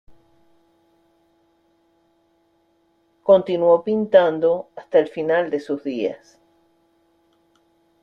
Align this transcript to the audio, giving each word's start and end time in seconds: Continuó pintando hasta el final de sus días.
Continuó 3.21 3.83
pintando 3.83 4.71
hasta 4.75 4.97
el 4.97 5.07
final 5.07 5.51
de 5.51 5.59
sus 5.59 5.83
días. 5.83 6.39